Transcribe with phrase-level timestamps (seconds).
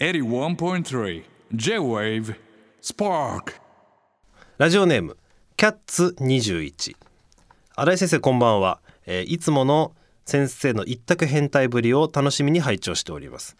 [0.00, 1.22] 81.3
[1.54, 2.34] J-Wave
[2.82, 3.52] Spark
[4.58, 5.16] ラジオネーム
[5.56, 6.96] キャッツ21
[7.76, 9.92] 新井先生こんばんは、えーいつもの
[10.24, 13.56] 先生の一択変態ぶりを楽しみに拝聴しております。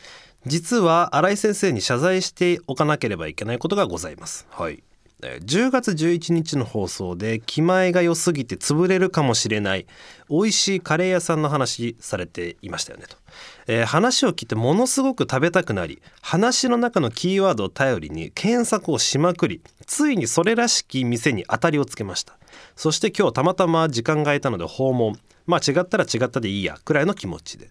[0.46, 4.46] 実は新井先生に謝罪しておかなければいけないことがございます。
[4.50, 4.82] はい。
[5.24, 9.86] え10月11日の放送で気前が良すぎて潰れるかもしれない
[10.28, 13.16] 美味しいカレー屋さんの話されていましたよねと、
[13.66, 22.36] えー話を聞いてものすごく食べたくなり話の中のキーワードを頼りに検索をしまくりついにそれらしき店に当たりをつけました。
[22.76, 25.18] そして今日たまたま時間が空いたので訪問。
[25.46, 27.70] まあ違ったら違ったでいいやくらいの気持ちで。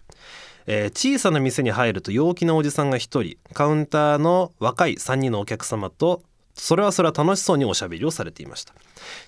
[0.66, 6.22] えー小さな店に入ると陽気なおじさんが一人カウンターの若い3人のお客様と
[6.54, 8.74] それはそれは楽しそうにおしゃべりをされていました。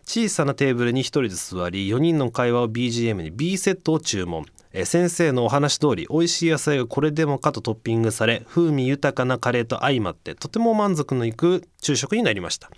[0.05, 4.47] 小さなテーブルに一人で座り4人の会話を BGM に B セットを注文。
[4.73, 12.71] え先生のお話通り美味しい野菜がこれでもかとトッピングされ風味豊かなカレーと相まってとても満足のいく昼食になりました。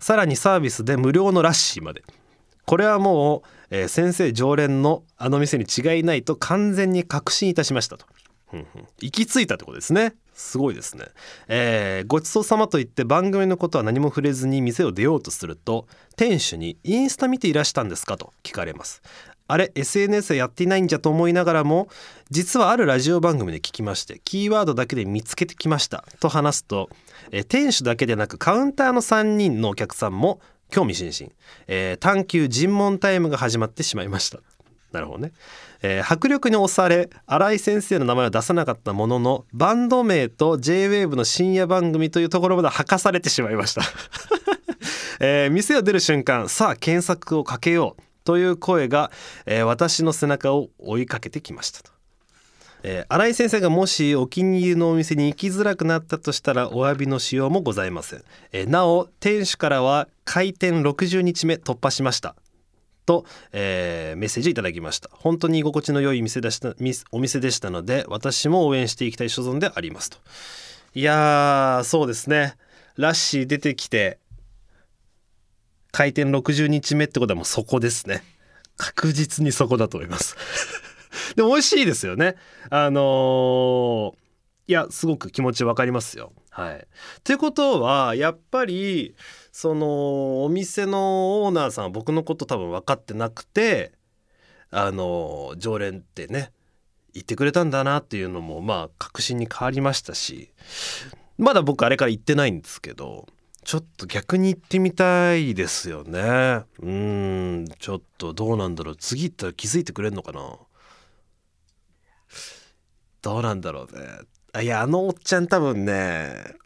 [0.00, 2.02] さらにサービスで無料のラッシーまで。
[2.66, 8.06] これはもう、えー先生常連のあの店に違いないと完全に確信いたしましたと。
[9.00, 10.14] 行き着いたってことですね。
[10.34, 11.06] すごいですね、
[11.48, 19.02] えーごちそうさまと言って番組のことは何も触れずに店を出ようとすると店主に「インスタ見ていらしたんですか?」と聞かれます。
[19.46, 21.88] あれ SNS はやっていないんじゃと思いながらも
[22.30, 26.04] 実はあるラジオ番組で聞きましてキーワードだけで見つけてきました。
[26.18, 26.88] と話すと、
[27.30, 31.32] えー店主だけでなくカウンターの3人のお客さんも興味津々、
[31.68, 34.40] えー探求尋問タイムが始まってしまいました。
[34.94, 35.32] なるほどね、
[35.82, 43.82] えー迫力に押され新井先生の名前を出さなかったもののバンド名と JWAVE の深夜番組というところまで吐かされてしまいました、
[45.18, 49.10] えー店を出る瞬間さあ検索をかけようという声が、
[49.46, 51.90] えー私の背中を追いかけてきましたと。
[52.84, 58.22] えー新井先生がもしお気に入りのお店に行きづらくなったとしたらお詫びのしようもございません、
[58.52, 62.36] えーなお店主からは開店60日目突破しました。
[63.06, 65.10] と、えーメッセージいただきました。
[65.12, 66.74] 本当に居心地の良い店でした
[67.12, 70.18] お店でしたので私も応援していきたい所存でありますと。
[70.94, 72.56] いやーそうですね。
[72.96, 74.18] ラッシー出てきて
[75.90, 78.22] 開店60日目ってことはもうそこですね。
[78.76, 80.36] 確実にそこだと思います。
[81.36, 82.36] でも美味しいですよね。
[82.70, 84.24] あのー
[84.66, 86.32] いやすごく気持ちわかりますよ。
[86.48, 86.76] はい。
[86.76, 86.78] っ
[87.22, 89.14] てことはやっぱり
[89.56, 93.92] そのお店のオーナーさんは僕のこと多分分かってなくて
[94.72, 96.50] あの常連ってね
[97.12, 100.50] 言ってくれたんだなっていうのもまあ確信に変わりましたし
[101.38, 103.28] まだ僕あれから行ってないんですけど
[103.62, 106.64] ちょっと逆に行ってみたいですよね。
[106.82, 108.96] うんちょっとどうなんだろう。
[108.96, 110.58] 次行ったら気づいてくれんのかな。
[113.22, 114.02] どうなんだろうね。
[114.52, 116.56] あいやあのおっちゃん多分ね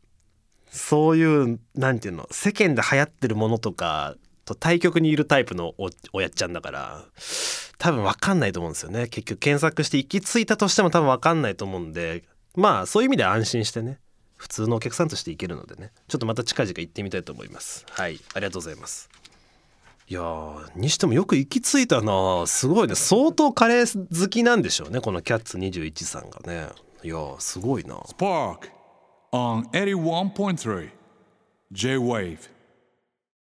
[0.70, 7.04] そういうなんていうの世間で流行ってるものとかと対極にいるタイプのおおやっちゃんだから
[7.78, 9.08] 多分分かんないと思うんですよね。
[9.08, 12.24] 結局検索して行き着いたとしても多分分かんないと思うんで
[12.54, 13.98] まあそういう意味で安心してね
[14.36, 15.92] 普通のお客さんとして行けるのでね。
[16.08, 17.84] ちょっとまた近々行ってみたいと思います。
[17.90, 19.10] はいありがとうございます。
[20.10, 22.46] いやーにしてもよく行き着いたな。
[22.46, 22.94] すごいね。
[22.94, 26.68] 相当カレー好きなんでしょうねこのキャッツ21さんがね。
[27.02, 27.96] いやーすごいな。
[27.96, 28.77] Spark
[29.32, 30.90] on 81.3
[31.72, 32.48] J Wave.